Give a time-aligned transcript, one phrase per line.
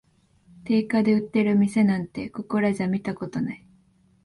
[0.63, 3.67] 定価で売ってる店なんて、ここらじゃ見たことない